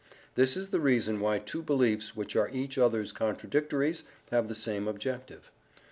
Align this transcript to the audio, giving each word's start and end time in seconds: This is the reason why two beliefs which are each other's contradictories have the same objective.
This 0.33 0.57
is 0.57 0.69
the 0.71 0.79
reason 0.79 1.19
why 1.19 1.37
two 1.37 1.61
beliefs 1.61 2.15
which 2.15 2.35
are 2.35 2.49
each 2.49 2.75
other's 2.75 3.11
contradictories 3.11 4.03
have 4.31 4.47
the 4.47 4.55
same 4.55 4.87
objective. 4.87 5.51